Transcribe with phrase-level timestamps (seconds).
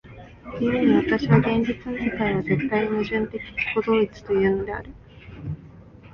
[0.57, 4.89] 故に私は現実の世界は絶対矛盾的自己同一というのである。